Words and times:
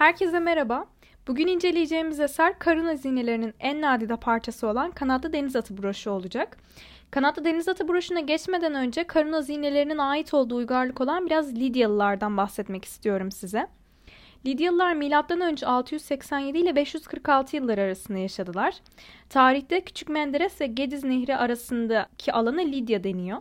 Herkese 0.00 0.40
merhaba. 0.40 0.86
Bugün 1.28 1.46
inceleyeceğimiz 1.46 2.20
eser 2.20 2.58
karın 2.58 2.84
hazinelerinin 2.84 3.54
en 3.60 3.80
nadide 3.80 4.16
parçası 4.16 4.66
olan 4.66 4.90
kanatlı 4.90 5.32
deniz 5.32 5.56
atı 5.56 5.82
broşu 5.82 6.10
olacak. 6.10 6.56
Kanatlı 7.10 7.44
deniz 7.44 7.68
atı 7.68 7.88
broşuna 7.88 8.20
geçmeden 8.20 8.74
önce 8.74 9.04
karın 9.04 9.32
hazinelerinin 9.32 9.98
ait 9.98 10.34
olduğu 10.34 10.56
uygarlık 10.56 11.00
olan 11.00 11.26
biraz 11.26 11.54
Lidyalılardan 11.54 12.36
bahsetmek 12.36 12.84
istiyorum 12.84 13.32
size. 13.32 13.66
Lidyalılar 14.46 14.94
M.Ö. 14.94 15.66
687 15.66 16.58
ile 16.58 16.76
546 16.76 17.56
yıllar 17.56 17.78
arasında 17.78 18.18
yaşadılar. 18.18 18.74
Tarihte 19.28 19.80
Küçük 19.80 20.08
Menderes 20.08 20.60
ve 20.60 20.66
Gediz 20.66 21.04
Nehri 21.04 21.36
arasındaki 21.36 22.32
alana 22.32 22.60
Lidya 22.60 23.04
deniyor. 23.04 23.38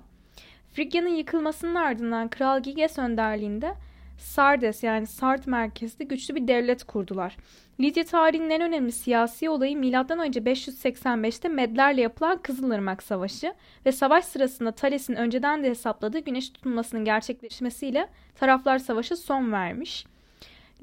Frigya'nın 0.73 1.15
yıkılmasının 1.15 1.75
ardından 1.75 2.27
Kral 2.27 2.59
Giges 2.63 2.97
önderliğinde 2.97 3.75
Sardes 4.19 4.83
yani 4.83 5.07
Sart 5.07 5.47
merkezli 5.47 6.07
güçlü 6.07 6.35
bir 6.35 6.47
devlet 6.47 6.83
kurdular. 6.83 7.37
Lidya 7.79 8.03
tarihinin 8.03 8.49
en 8.49 8.61
önemli 8.61 8.91
siyasi 8.91 9.49
olayı 9.49 9.77
M.Ö. 9.77 9.89
585'te 9.89 11.47
Medlerle 11.47 12.01
yapılan 12.01 12.37
Kızılırmak 12.37 13.03
Savaşı 13.03 13.53
ve 13.85 13.91
savaş 13.91 14.25
sırasında 14.25 14.71
Thales'in 14.71 15.15
önceden 15.15 15.63
de 15.63 15.69
hesapladığı 15.69 16.19
güneş 16.19 16.49
tutulmasının 16.49 17.05
gerçekleşmesiyle 17.05 18.07
taraflar 18.35 18.79
savaşa 18.79 19.15
son 19.15 19.51
vermiş. 19.51 20.05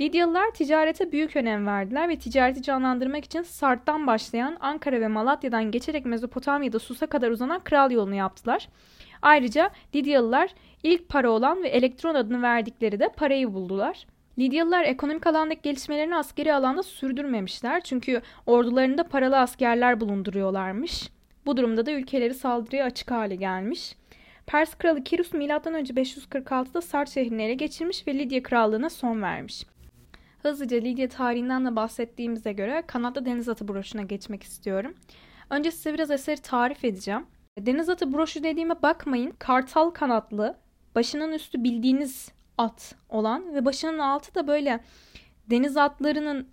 Lidyalılar 0.00 0.50
ticarete 0.50 1.12
büyük 1.12 1.37
önem 1.37 1.66
verdiler 1.66 2.09
ve 2.09 2.19
ticareti 2.19 2.62
canlandırmak 2.62 3.25
için 3.25 3.42
Sart'tan 3.42 4.06
başlayan 4.06 4.56
Ankara 4.61 5.00
ve 5.00 5.09
Malatya'dan 5.09 5.70
geçerek 5.70 6.06
Mezopotamya'da 6.06 6.78
Sus'a 6.78 7.06
kadar 7.06 7.30
uzanan 7.30 7.61
kral 7.61 7.91
yolunu 7.91 8.14
yaptılar. 8.14 8.69
Ayrıca 9.23 9.70
Lidyalılar 9.95 10.51
ilk 10.83 11.09
para 11.09 11.30
olan 11.30 11.62
ve 11.62 11.69
elektron 11.69 12.15
adını 12.15 12.43
verdikleri 12.43 13.01
de 13.01 13.09
parayı 13.09 13.55
buldular. 13.55 14.06
Lidyalılar 14.39 14.84
ekonomik 14.84 15.27
alandaki 15.27 15.62
gelişmelerini 15.62 16.16
askeri 16.16 16.55
alanda 16.55 16.83
sürdürmemişler 16.83 17.80
çünkü 17.80 18.23
ordularında 18.47 19.05
paralı 19.05 19.39
askerler 19.39 20.00
bulunduruyorlarmış. 20.00 21.11
Bu 21.47 21.56
durumda 21.56 21.87
da 21.87 21.92
ülkeleri 21.92 22.34
saldırıya 22.34 22.84
açık 22.84 23.11
hale 23.11 23.37
gelmiş. 23.37 23.97
Pers 24.47 24.75
kralı 24.75 25.05
Kirus 25.05 25.33
M.Ö. 25.33 25.47
546'da 25.47 26.81
Sart 26.81 27.11
şehrini 27.11 27.42
ele 27.42 27.55
geçirmiş 27.55 28.06
ve 28.06 28.14
Lidya 28.14 28.42
krallığına 28.42 28.91
son 28.91 29.22
vermiş. 29.22 29.67
Hızlıca 30.42 30.77
Lidya 30.77 31.09
tarihinden 31.09 31.64
de 31.64 31.77
bahsettiğimize 31.77 32.53
göre 32.53 32.83
kanatlı 32.87 33.25
deniz 33.25 33.48
atı 33.48 33.69
broşuna 33.69 34.03
geçmek 34.03 34.42
istiyorum. 34.42 34.94
Önce 35.50 35.70
size 35.70 35.94
biraz 35.94 36.11
eseri 36.11 36.41
tarif 36.41 36.84
edeceğim. 36.84 37.27
Deniz 37.59 37.89
atı 37.89 38.12
broşu 38.12 38.43
dediğime 38.43 38.83
bakmayın. 38.83 39.35
Kartal 39.39 39.91
kanatlı, 39.91 40.57
başının 40.95 41.33
üstü 41.33 41.65
bildiğiniz 41.65 42.33
at 42.59 42.95
olan 43.09 43.55
ve 43.55 43.65
başının 43.65 43.99
altı 43.99 44.35
da 44.35 44.47
böyle 44.47 44.81
deniz 45.51 45.77
atlarının 45.77 46.49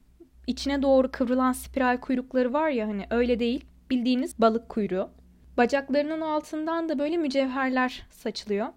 içine 0.48 0.82
doğru 0.82 1.12
kıvrılan 1.12 1.52
spiral 1.52 1.98
kuyrukları 1.98 2.54
var 2.54 2.70
ya 2.70 2.88
hani 2.88 3.06
öyle 3.10 3.40
değil. 3.40 3.66
Bildiğiniz 3.90 4.42
balık 4.42 4.70
kuyruğu. 4.70 5.10
Bacaklarının 5.58 6.22
altından 6.22 6.90
da 6.90 7.00
böyle 7.00 7.18
mücevherler 7.18 8.08
saçılıyor. 8.10 8.68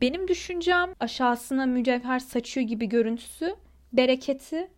Benim 0.00 0.28
düşüncem 0.28 0.94
aşağısına 1.00 1.66
mücevher 1.66 2.18
saçıyor 2.18 2.66
gibi 2.66 2.88
görüntüsü 2.88 3.56
bereketi, 3.92 4.70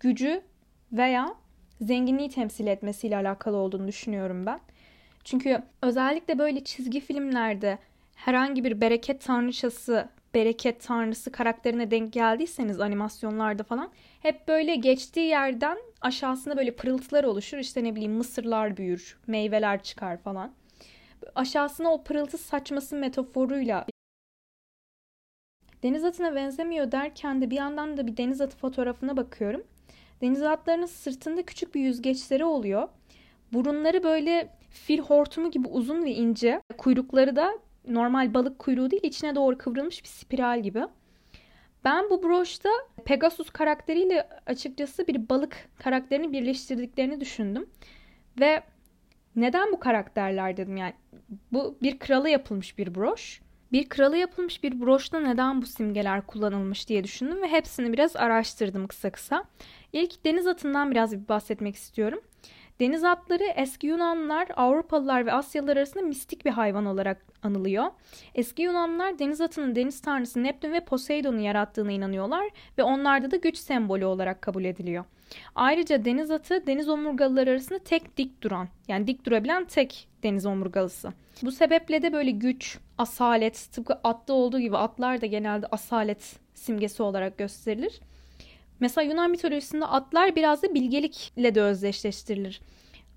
gücü 0.00 0.42
veya 0.92 1.34
zenginliği 1.80 2.28
temsil 2.28 2.66
etmesiyle 2.66 3.16
alakalı 3.16 3.56
olduğunu 3.56 3.88
düşünüyorum 3.88 4.46
ben. 4.46 4.60
Çünkü 5.30 5.62
özellikle 5.82 6.38
böyle 6.38 6.64
çizgi 6.64 7.00
filmlerde 7.00 7.78
herhangi 8.14 8.64
bir 8.64 8.80
bereket 8.80 9.20
tanrıçası, 9.20 10.08
bereket 10.34 10.82
tanrısı 10.82 11.32
karakterine 11.32 11.90
denk 11.90 12.12
geldiyseniz 12.12 12.80
animasyonlarda 12.80 13.62
falan 13.62 13.90
hep 14.22 14.48
böyle 14.48 14.76
geçtiği 14.76 15.28
yerden 15.28 15.78
aşağısında 16.00 16.56
böyle 16.56 16.76
pırıltılar 16.76 17.24
oluşur. 17.24 17.58
İşte 17.58 17.84
ne 17.84 17.94
bileyim 17.94 18.12
mısırlar 18.12 18.76
büyür, 18.76 19.18
meyveler 19.26 19.82
çıkar 19.82 20.16
falan. 20.16 20.52
Aşağısına 21.34 21.92
o 21.92 22.02
pırıltı 22.04 22.38
saçması 22.38 22.96
metaforuyla 22.96 23.86
deniz 25.82 26.04
atına 26.04 26.34
benzemiyor 26.34 26.92
derken 26.92 27.42
de 27.42 27.50
bir 27.50 27.56
yandan 27.56 27.96
da 27.96 28.06
bir 28.06 28.16
deniz 28.16 28.40
atı 28.40 28.56
fotoğrafına 28.56 29.16
bakıyorum. 29.16 29.62
Deniz 30.20 30.42
atlarının 30.42 30.86
sırtında 30.86 31.42
küçük 31.42 31.74
bir 31.74 31.80
yüzgeçleri 31.80 32.44
oluyor. 32.44 32.88
Burunları 33.52 34.04
böyle 34.04 34.59
fil 34.70 34.98
hortumu 34.98 35.50
gibi 35.50 35.68
uzun 35.68 36.04
ve 36.04 36.10
ince. 36.10 36.62
Kuyrukları 36.78 37.36
da 37.36 37.58
normal 37.88 38.34
balık 38.34 38.58
kuyruğu 38.58 38.90
değil 38.90 39.02
içine 39.04 39.34
doğru 39.34 39.58
kıvrılmış 39.58 40.02
bir 40.02 40.08
spiral 40.08 40.62
gibi. 40.62 40.82
Ben 41.84 42.10
bu 42.10 42.22
broşta 42.22 42.68
Pegasus 43.04 43.50
karakteriyle 43.50 44.28
açıkçası 44.46 45.06
bir 45.06 45.28
balık 45.28 45.68
karakterini 45.78 46.32
birleştirdiklerini 46.32 47.20
düşündüm. 47.20 47.70
Ve 48.40 48.62
neden 49.36 49.72
bu 49.72 49.80
karakterler 49.80 50.56
dedim 50.56 50.76
yani. 50.76 50.94
Bu 51.52 51.78
bir 51.82 51.98
krala 51.98 52.28
yapılmış 52.28 52.78
bir 52.78 52.94
broş. 52.94 53.40
Bir 53.72 53.88
krala 53.88 54.16
yapılmış 54.16 54.62
bir 54.62 54.80
broşta 54.80 55.20
neden 55.20 55.62
bu 55.62 55.66
simgeler 55.66 56.26
kullanılmış 56.26 56.88
diye 56.88 57.04
düşündüm 57.04 57.42
ve 57.42 57.48
hepsini 57.48 57.92
biraz 57.92 58.16
araştırdım 58.16 58.86
kısa 58.86 59.10
kısa. 59.10 59.44
İlk 59.92 60.24
deniz 60.24 60.46
atından 60.46 60.90
biraz 60.90 61.12
bir 61.12 61.28
bahsetmek 61.28 61.76
istiyorum. 61.76 62.20
Deniz 62.80 63.04
atları 63.04 63.44
eski 63.44 63.86
Yunanlılar, 63.86 64.48
Avrupalılar 64.56 65.26
ve 65.26 65.32
Asyalılar 65.32 65.76
arasında 65.76 66.04
mistik 66.04 66.44
bir 66.44 66.50
hayvan 66.50 66.86
olarak 66.86 67.26
anılıyor. 67.42 67.84
Eski 68.34 68.62
Yunanlılar 68.62 69.18
deniz 69.18 69.40
atının 69.40 69.76
deniz 69.76 70.00
tanrısı 70.00 70.42
Neptün 70.42 70.72
ve 70.72 70.84
Poseidon'u 70.84 71.40
yarattığına 71.40 71.92
inanıyorlar 71.92 72.50
ve 72.78 72.82
onlarda 72.82 73.30
da 73.30 73.36
güç 73.36 73.56
sembolü 73.56 74.04
olarak 74.04 74.42
kabul 74.42 74.64
ediliyor. 74.64 75.04
Ayrıca 75.54 76.04
deniz 76.04 76.30
atı 76.30 76.66
deniz 76.66 76.88
omurgalıları 76.88 77.50
arasında 77.50 77.78
tek 77.78 78.16
dik 78.16 78.42
duran 78.42 78.68
yani 78.88 79.06
dik 79.06 79.26
durabilen 79.26 79.64
tek 79.64 80.08
deniz 80.22 80.46
omurgalısı. 80.46 81.12
Bu 81.42 81.52
sebeple 81.52 82.02
de 82.02 82.12
böyle 82.12 82.30
güç, 82.30 82.78
asalet 82.98 83.68
tıpkı 83.72 83.98
atta 84.04 84.32
olduğu 84.32 84.60
gibi 84.60 84.76
atlar 84.76 85.20
da 85.20 85.26
genelde 85.26 85.66
asalet 85.66 86.36
simgesi 86.54 87.02
olarak 87.02 87.38
gösterilir. 87.38 88.00
Mesela 88.80 89.10
Yunan 89.10 89.30
mitolojisinde 89.30 89.86
atlar 89.86 90.36
biraz 90.36 90.62
da 90.62 90.74
bilgelikle 90.74 91.54
de 91.54 91.62
özdeşleştirilir. 91.62 92.60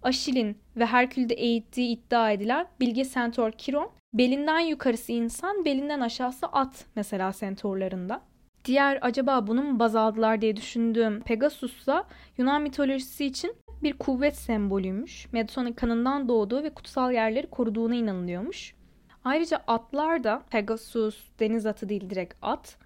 Aşil'in 0.03 0.57
ve 0.75 0.85
Herkül'de 0.85 1.34
eğittiği 1.34 1.90
iddia 1.90 2.31
edilen 2.31 2.68
bilge 2.79 3.06
sentor 3.06 3.51
Kiron, 3.51 3.91
belinden 4.13 4.59
yukarısı 4.59 5.12
insan, 5.12 5.66
belinden 5.66 6.00
aşağısı 6.00 6.47
at 6.47 6.85
mesela 6.96 7.34
sentorlarında. 7.34 8.22
Diğer 8.66 9.00
acaba 9.02 9.47
bunu 9.47 9.63
mu 9.63 9.79
baz 9.79 9.96
aldılar 9.96 10.41
diye 10.41 10.56
düşündüğüm 10.56 11.22
Pegasus 11.22 11.88
da 11.88 12.07
Yunan 12.38 12.62
mitolojisi 12.62 13.25
için 13.25 13.56
bir 13.84 13.94
kuvvet 13.94 14.35
sembolüymüş. 14.35 15.28
Medusa'nın 15.31 15.73
kanından 15.73 16.29
doğduğu 16.29 16.63
ve 16.63 16.69
kutsal 16.69 17.12
yerleri 17.13 17.47
koruduğuna 17.47 17.96
inanılıyormuş. 17.96 18.75
Ayrıca 19.23 19.57
atlar 19.68 20.23
da 20.23 20.44
Pegasus, 20.50 21.18
deniz 21.40 21.66
atı 21.66 21.90
değil 21.90 22.09
direkt 22.09 22.34
at, 22.41 22.78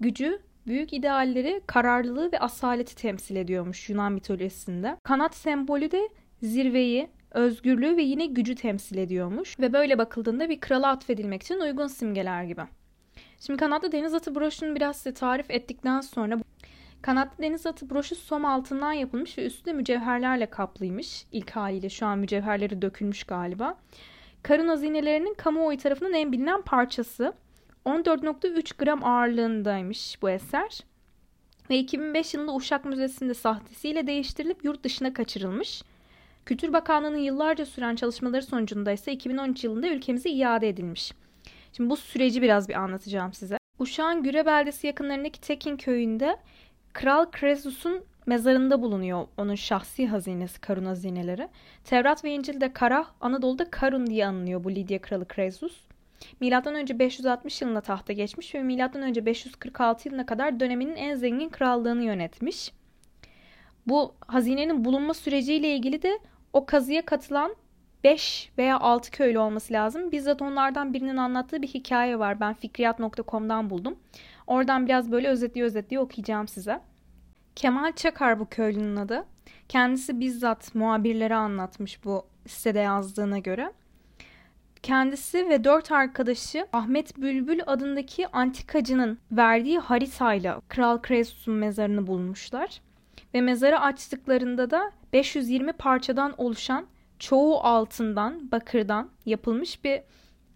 gücü 0.00 0.42
büyük 0.66 0.92
idealleri, 0.92 1.60
kararlılığı 1.66 2.32
ve 2.32 2.38
asaleti 2.38 2.96
temsil 2.96 3.36
ediyormuş 3.36 3.88
Yunan 3.88 4.12
mitolojisinde. 4.12 4.96
Kanat 5.04 5.34
sembolü 5.34 5.90
de 5.90 6.08
zirveyi, 6.42 7.08
özgürlüğü 7.30 7.96
ve 7.96 8.02
yine 8.02 8.26
gücü 8.26 8.54
temsil 8.54 8.96
ediyormuş. 8.96 9.60
Ve 9.60 9.72
böyle 9.72 9.98
bakıldığında 9.98 10.48
bir 10.48 10.60
krala 10.60 10.88
atfedilmek 10.88 11.42
için 11.42 11.60
uygun 11.60 11.86
simgeler 11.86 12.44
gibi. 12.44 12.62
Şimdi 13.40 13.58
kanatlı 13.60 13.92
deniz 13.92 14.14
atı 14.14 14.34
broşunu 14.34 14.76
biraz 14.76 14.96
size 14.96 15.14
tarif 15.14 15.50
ettikten 15.50 16.00
sonra 16.00 16.38
kanatlı 17.02 17.42
deniz 17.42 17.66
atı 17.66 17.90
broşu 17.90 18.16
som 18.16 18.44
altından 18.44 18.92
yapılmış 18.92 19.38
ve 19.38 19.46
üstü 19.46 19.64
de 19.64 19.72
mücevherlerle 19.72 20.46
kaplıymış. 20.46 21.26
İlk 21.32 21.50
haliyle 21.50 21.88
şu 21.88 22.06
an 22.06 22.18
mücevherleri 22.18 22.82
dökülmüş 22.82 23.24
galiba. 23.24 23.78
Karın 24.42 24.68
hazinelerinin 24.68 25.34
kamuoyu 25.34 25.78
tarafından 25.78 26.14
en 26.14 26.32
bilinen 26.32 26.62
parçası. 26.62 27.32
14.3 27.86 28.78
gram 28.78 29.04
ağırlığındaymış 29.04 30.22
bu 30.22 30.30
eser. 30.30 30.80
Ve 31.70 31.78
2005 31.78 32.34
yılında 32.34 32.54
Uşak 32.54 32.84
Müzesi'nde 32.84 33.34
sahtesiyle 33.34 34.06
değiştirilip 34.06 34.64
yurt 34.64 34.84
dışına 34.84 35.14
kaçırılmış. 35.14 35.82
Kültür 36.46 36.72
Bakanlığı'nın 36.72 37.18
yıllarca 37.18 37.66
süren 37.66 37.96
çalışmaları 37.96 38.42
sonucunda 38.42 38.92
ise 38.92 39.12
2013 39.12 39.64
yılında 39.64 39.88
ülkemize 39.88 40.30
iade 40.30 40.68
edilmiş. 40.68 41.12
Şimdi 41.72 41.90
bu 41.90 41.96
süreci 41.96 42.42
biraz 42.42 42.68
bir 42.68 42.74
anlatacağım 42.74 43.32
size. 43.32 43.58
Uşak'ın 43.78 44.22
Güre 44.22 44.46
beldesi 44.46 44.86
yakınlarındaki 44.86 45.40
Tekin 45.40 45.76
köyünde 45.76 46.36
Kral 46.92 47.30
Kresus'un 47.30 48.04
mezarında 48.26 48.82
bulunuyor 48.82 49.26
onun 49.36 49.54
şahsi 49.54 50.06
hazinesi, 50.06 50.60
Karun 50.60 50.84
hazineleri. 50.84 51.48
Tevrat 51.84 52.24
ve 52.24 52.30
İncil'de 52.30 52.72
Kara, 52.72 53.06
Anadolu'da 53.20 53.70
Karun 53.70 54.06
diye 54.06 54.26
anılıyor 54.26 54.64
bu 54.64 54.70
Lidya 54.70 55.00
kralı 55.00 55.28
Kresus. 55.28 55.91
Önce 56.74 56.98
560 56.98 57.62
yılında 57.62 57.80
tahta 57.80 58.12
geçmiş 58.12 58.54
ve 58.54 58.58
önce 59.02 59.26
546 59.26 60.08
yılına 60.08 60.26
kadar 60.26 60.60
döneminin 60.60 60.96
en 60.96 61.14
zengin 61.14 61.48
krallığını 61.48 62.02
yönetmiş. 62.02 62.72
Bu 63.86 64.14
hazinenin 64.26 64.84
bulunma 64.84 65.14
süreciyle 65.14 65.76
ilgili 65.76 66.02
de 66.02 66.18
o 66.52 66.66
kazıya 66.66 67.04
katılan 67.04 67.56
5 68.04 68.52
veya 68.58 68.80
6 68.80 69.10
köylü 69.10 69.38
olması 69.38 69.72
lazım. 69.72 70.12
Bizzat 70.12 70.42
onlardan 70.42 70.94
birinin 70.94 71.16
anlattığı 71.16 71.62
bir 71.62 71.68
hikaye 71.68 72.18
var. 72.18 72.40
Ben 72.40 72.54
fikriyat.com'dan 72.54 73.70
buldum. 73.70 73.98
Oradan 74.46 74.86
biraz 74.86 75.12
böyle 75.12 75.28
özetliyor 75.28 75.66
özetliyor 75.66 76.02
okuyacağım 76.02 76.48
size. 76.48 76.80
Kemal 77.56 77.92
Çakar 77.92 78.38
bu 78.38 78.46
köylünün 78.48 78.96
adı. 78.96 79.24
Kendisi 79.68 80.20
bizzat 80.20 80.74
muhabirlere 80.74 81.34
anlatmış 81.34 82.04
bu 82.04 82.26
sitede 82.46 82.78
yazdığına 82.78 83.38
göre. 83.38 83.72
Kendisi 84.82 85.48
ve 85.48 85.64
dört 85.64 85.92
arkadaşı 85.92 86.66
Ahmet 86.72 87.16
Bülbül 87.16 87.60
adındaki 87.66 88.28
antikacının 88.28 89.18
verdiği 89.32 89.78
haritayla 89.78 90.60
Kral 90.68 91.02
Kresus'un 91.02 91.54
mezarını 91.54 92.06
bulmuşlar. 92.06 92.80
Ve 93.34 93.40
mezarı 93.40 93.80
açtıklarında 93.80 94.70
da 94.70 94.92
520 95.12 95.72
parçadan 95.72 96.34
oluşan 96.38 96.86
çoğu 97.18 97.58
altından, 97.58 98.50
bakırdan 98.50 99.08
yapılmış 99.26 99.84
bir 99.84 100.00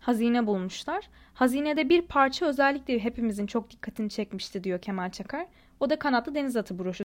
hazine 0.00 0.46
bulmuşlar. 0.46 1.08
Hazinede 1.34 1.88
bir 1.88 2.02
parça 2.02 2.46
özellikle 2.46 2.99
hepimizin 2.99 3.46
çok 3.46 3.70
dikkatini 3.70 4.11
çekmişti 4.11 4.64
diyor 4.64 4.78
Kemal 4.78 5.11
Çakar. 5.11 5.46
O 5.81 5.90
da 5.90 5.99
kanatlı 5.99 6.34
deniz 6.34 6.56
atı 6.56 6.78
broşu. 6.78 7.05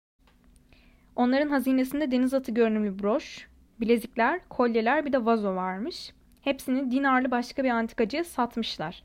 Onların 1.16 1.48
hazinesinde 1.48 2.10
deniz 2.10 2.34
atı 2.34 2.52
görünümlü 2.52 2.98
broş, 2.98 3.48
bilezikler, 3.80 4.40
kolyeler 4.48 5.06
bir 5.06 5.12
de 5.12 5.24
vazo 5.24 5.54
varmış. 5.54 6.12
Hepsini 6.42 6.90
dinarlı 6.90 7.30
başka 7.30 7.64
bir 7.64 7.70
antikacıya 7.70 8.24
satmışlar. 8.24 9.02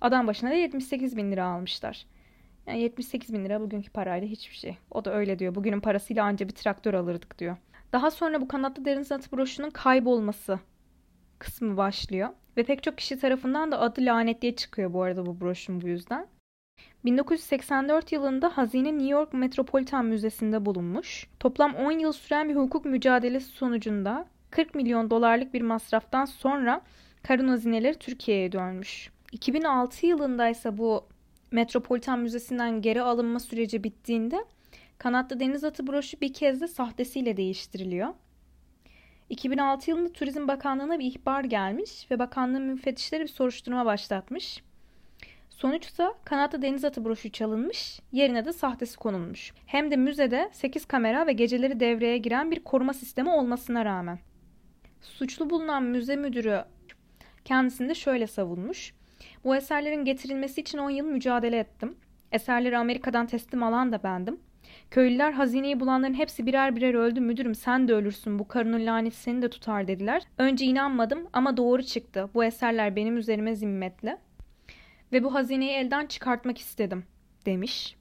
Adam 0.00 0.26
başına 0.26 0.50
da 0.50 0.54
78 0.54 1.16
bin 1.16 1.32
lira 1.32 1.44
almışlar. 1.44 2.06
Yani 2.66 2.80
78 2.80 3.32
bin 3.34 3.44
lira 3.44 3.60
bugünkü 3.60 3.90
parayla 3.90 4.28
hiçbir 4.28 4.56
şey. 4.56 4.78
O 4.90 5.04
da 5.04 5.14
öyle 5.14 5.38
diyor. 5.38 5.54
Bugünün 5.54 5.80
parasıyla 5.80 6.24
anca 6.24 6.48
bir 6.48 6.54
traktör 6.54 6.94
alırdık 6.94 7.38
diyor. 7.38 7.56
Daha 7.92 8.10
sonra 8.10 8.40
bu 8.40 8.48
kanatlı 8.48 8.84
deniz 8.84 9.12
atı 9.12 9.36
broşunun 9.36 9.70
kaybolması 9.70 10.60
kısmı 11.38 11.76
başlıyor. 11.76 12.28
Ve 12.56 12.62
pek 12.62 12.82
çok 12.82 12.98
kişi 12.98 13.18
tarafından 13.18 13.72
da 13.72 13.80
adı 13.80 14.00
lanetliye 14.00 14.56
çıkıyor 14.56 14.92
bu 14.92 15.02
arada 15.02 15.26
bu 15.26 15.40
broşun 15.40 15.80
bu 15.80 15.88
yüzden. 15.88 16.26
1984 17.04 18.12
yılında 18.12 18.56
hazine 18.56 18.92
New 18.92 19.08
York 19.10 19.32
Metropolitan 19.32 20.04
Müzesi'nde 20.04 20.66
bulunmuş. 20.66 21.26
Toplam 21.40 21.74
10 21.74 21.92
yıl 21.92 22.12
süren 22.12 22.48
bir 22.48 22.54
hukuk 22.54 22.84
mücadelesi 22.84 23.46
sonucunda 23.46 24.26
40 24.50 24.74
milyon 24.74 25.10
dolarlık 25.10 25.54
bir 25.54 25.62
masraftan 25.62 26.24
sonra 26.24 26.82
karın 27.22 27.48
hazineleri 27.48 27.98
Türkiye'ye 27.98 28.52
dönmüş. 28.52 29.10
2006 29.32 30.06
yılında 30.06 30.48
ise 30.48 30.78
bu 30.78 31.06
Metropolitan 31.50 32.18
Müzesi'nden 32.18 32.82
geri 32.82 33.02
alınma 33.02 33.40
süreci 33.40 33.84
bittiğinde 33.84 34.44
kanatlı 34.98 35.40
deniz 35.40 35.64
atı 35.64 35.86
broşu 35.86 36.20
bir 36.20 36.32
kez 36.32 36.60
de 36.60 36.68
sahtesiyle 36.68 37.36
değiştiriliyor. 37.36 38.08
2006 39.30 39.90
yılında 39.90 40.12
Turizm 40.12 40.48
Bakanlığı'na 40.48 40.98
bir 40.98 41.04
ihbar 41.04 41.44
gelmiş 41.44 42.10
ve 42.10 42.18
bakanlığın 42.18 42.62
müfettişleri 42.62 43.22
bir 43.22 43.28
soruşturma 43.28 43.86
başlatmış. 43.86 44.62
Sonuçta 45.50 46.14
kanatlı 46.24 46.62
deniz 46.62 46.84
atı 46.84 47.04
broşu 47.04 47.32
çalınmış, 47.32 48.00
yerine 48.12 48.44
de 48.44 48.52
sahtesi 48.52 48.96
konulmuş. 48.96 49.52
Hem 49.66 49.90
de 49.90 49.96
müzede 49.96 50.50
8 50.52 50.84
kamera 50.84 51.26
ve 51.26 51.32
geceleri 51.32 51.80
devreye 51.80 52.18
giren 52.18 52.50
bir 52.50 52.64
koruma 52.64 52.94
sistemi 52.94 53.30
olmasına 53.30 53.84
rağmen. 53.84 54.18
Suçlu 55.00 55.50
bulunan 55.50 55.82
müze 55.82 56.16
müdürü 56.16 56.64
kendisini 57.44 57.88
de 57.88 57.94
şöyle 57.94 58.26
savunmuş. 58.26 58.94
Bu 59.44 59.56
eserlerin 59.56 60.04
getirilmesi 60.04 60.60
için 60.60 60.78
10 60.78 60.90
yıl 60.90 61.06
mücadele 61.06 61.58
ettim. 61.58 61.96
Eserleri 62.32 62.78
Amerika'dan 62.78 63.26
teslim 63.26 63.62
alan 63.62 63.92
da 63.92 64.02
bendim. 64.02 64.40
Köylüler 64.90 65.32
hazineyi 65.32 65.80
bulanların 65.80 66.14
hepsi 66.14 66.46
birer 66.46 66.76
birer 66.76 66.94
öldü 66.94 67.20
müdürüm 67.20 67.54
sen 67.54 67.88
de 67.88 67.94
ölürsün 67.94 68.38
bu 68.38 68.48
karının 68.48 68.86
laneti 68.86 69.16
seni 69.16 69.42
de 69.42 69.50
tutar 69.50 69.88
dediler. 69.88 70.22
Önce 70.38 70.64
inanmadım 70.64 71.28
ama 71.32 71.56
doğru 71.56 71.82
çıktı. 71.82 72.30
Bu 72.34 72.44
eserler 72.44 72.96
benim 72.96 73.16
üzerime 73.16 73.54
zimmetli. 73.54 74.16
Ve 75.12 75.24
bu 75.24 75.34
hazineyi 75.34 75.70
elden 75.70 76.06
çıkartmak 76.06 76.58
istedim 76.58 77.04
demiş. 77.46 77.96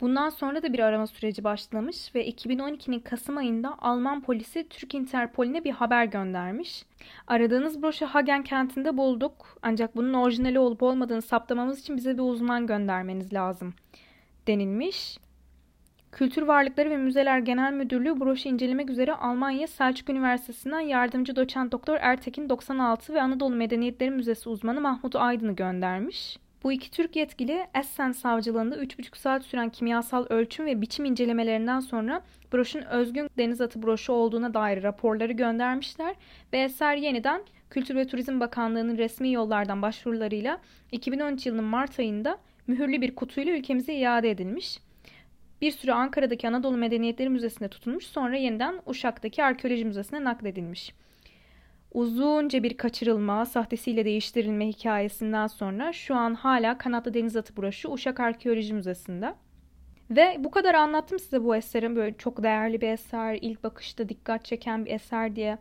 Bundan 0.00 0.28
sonra 0.28 0.62
da 0.62 0.72
bir 0.72 0.78
arama 0.78 1.06
süreci 1.06 1.44
başlamış 1.44 2.14
ve 2.14 2.28
2012'nin 2.28 3.00
Kasım 3.00 3.36
ayında 3.36 3.74
Alman 3.78 4.20
polisi 4.20 4.68
Türk 4.68 4.94
Interpol'ine 4.94 5.64
bir 5.64 5.70
haber 5.70 6.04
göndermiş. 6.04 6.84
Aradığınız 7.26 7.82
broşu 7.82 8.06
Hagen 8.06 8.42
kentinde 8.42 8.96
bulduk 8.96 9.58
ancak 9.62 9.96
bunun 9.96 10.12
orijinali 10.14 10.58
olup 10.58 10.82
olmadığını 10.82 11.22
saptamamız 11.22 11.80
için 11.80 11.96
bize 11.96 12.14
bir 12.14 12.22
uzman 12.22 12.66
göndermeniz 12.66 13.32
lazım 13.32 13.74
denilmiş. 14.46 15.18
Kültür 16.12 16.42
Varlıkları 16.42 16.90
ve 16.90 16.96
Müzeler 16.96 17.38
Genel 17.38 17.72
Müdürlüğü 17.72 18.20
broşu 18.20 18.48
incelemek 18.48 18.90
üzere 18.90 19.14
Almanya 19.14 19.66
Selçuk 19.66 20.10
Üniversitesi'nden 20.10 20.80
yardımcı 20.80 21.36
doçent 21.36 21.72
doktor 21.72 21.96
Ertekin 22.00 22.48
96 22.48 23.14
ve 23.14 23.22
Anadolu 23.22 23.54
Medeniyetleri 23.54 24.10
Müzesi 24.10 24.48
uzmanı 24.48 24.80
Mahmut 24.80 25.16
Aydın'ı 25.16 25.52
göndermiş. 25.52 26.38
Bu 26.62 26.72
iki 26.72 26.90
Türk 26.90 27.16
yetkili 27.16 27.66
Essen 27.74 28.12
Savcılığında 28.12 28.76
3,5 28.76 29.18
saat 29.18 29.44
süren 29.44 29.70
kimyasal 29.70 30.26
ölçüm 30.30 30.66
ve 30.66 30.80
biçim 30.80 31.04
incelemelerinden 31.04 31.80
sonra 31.80 32.22
broşun 32.52 32.82
özgün 32.82 33.30
deniz 33.38 33.60
atı 33.60 33.82
broşu 33.82 34.12
olduğuna 34.12 34.54
dair 34.54 34.82
raporları 34.82 35.32
göndermişler 35.32 36.14
ve 36.52 36.58
eser 36.58 36.96
yeniden 36.96 37.42
Kültür 37.70 37.96
ve 37.96 38.06
Turizm 38.06 38.40
Bakanlığı'nın 38.40 38.98
resmi 38.98 39.32
yollardan 39.32 39.82
başvurularıyla 39.82 40.60
2013 40.92 41.46
yılının 41.46 41.64
Mart 41.64 41.98
ayında 41.98 42.38
mühürlü 42.66 43.00
bir 43.00 43.14
kutuyla 43.14 43.52
ülkemize 43.52 43.94
iade 43.94 44.30
edilmiş. 44.30 44.78
Bir 45.60 45.70
süre 45.70 45.92
Ankara'daki 45.92 46.48
Anadolu 46.48 46.76
Medeniyetleri 46.76 47.28
Müzesi'nde 47.28 47.68
tutulmuş 47.68 48.06
sonra 48.06 48.36
yeniden 48.36 48.80
Uşak'taki 48.86 49.44
Arkeoloji 49.44 49.84
Müzesi'ne 49.84 50.24
nakledilmiş. 50.24 50.92
Uzunca 51.92 52.62
bir 52.62 52.76
kaçırılma, 52.76 53.46
sahtesiyle 53.46 54.04
değiştirilme 54.04 54.68
hikayesinden 54.68 55.46
sonra 55.46 55.92
şu 55.92 56.14
an 56.14 56.34
hala 56.34 56.78
kanatlı 56.78 57.14
deniz 57.14 57.36
atı 57.36 57.56
broşu 57.56 57.88
Uşak 57.88 58.20
Arkeoloji 58.20 58.74
Müzesi'nde. 58.74 59.34
Ve 60.10 60.36
bu 60.38 60.50
kadar 60.50 60.74
anlattım 60.74 61.18
size 61.18 61.44
bu 61.44 61.56
eserin 61.56 61.96
böyle 61.96 62.16
çok 62.16 62.42
değerli 62.42 62.80
bir 62.80 62.88
eser, 62.88 63.38
ilk 63.40 63.64
bakışta 63.64 64.08
dikkat 64.08 64.44
çeken 64.44 64.84
bir 64.84 64.90
eser 64.90 65.36
diye. 65.36 65.58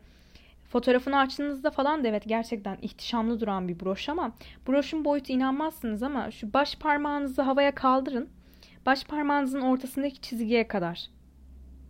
Fotoğrafını 0.69 1.19
açtığınızda 1.19 1.71
falan 1.71 2.03
da 2.03 2.07
evet 2.07 2.23
gerçekten 2.27 2.77
ihtişamlı 2.81 3.39
duran 3.39 3.67
bir 3.67 3.79
broş 3.79 4.09
ama 4.09 4.31
broşun 4.67 5.05
boyutu 5.05 5.33
inanmazsınız 5.33 6.03
ama 6.03 6.31
şu 6.31 6.53
baş 6.53 6.75
parmağınızı 6.75 7.41
havaya 7.41 7.75
kaldırın. 7.75 8.29
Baş 8.85 9.03
parmağınızın 9.03 9.61
ortasındaki 9.61 10.21
çizgiye 10.21 10.67
kadar. 10.67 11.16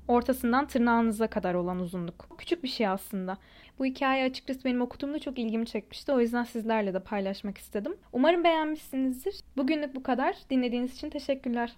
Ortasından 0.08 0.68
tırnağınıza 0.68 1.28
kadar 1.28 1.54
olan 1.54 1.80
uzunluk. 1.80 2.28
Küçük 2.38 2.64
bir 2.64 2.68
şey 2.68 2.88
aslında. 2.88 3.38
Bu 3.80 3.86
hikaye 3.86 4.26
açıkçası 4.26 4.64
benim 4.66 4.82
okuduğumda 4.82 5.20
çok 5.20 5.40
ilgimi 5.40 5.66
çekmişti. 5.66 6.12
O 6.12 6.20
yüzden 6.20 6.44
sizlerle 6.44 6.94
de 6.94 7.00
paylaşmak 7.00 7.58
istedim. 7.58 7.98
Umarım 8.14 8.44
beğenmişsinizdir. 8.44 9.40
Bugünlük 9.58 9.96
bu 9.96 10.04
kadar. 10.04 10.36
Dinlediğiniz 10.50 10.96
için 10.96 11.10
teşekkürler. 11.10 11.76